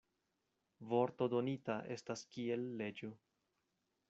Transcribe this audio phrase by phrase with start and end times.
[0.93, 3.13] Vorto donita estas kiel leĝo.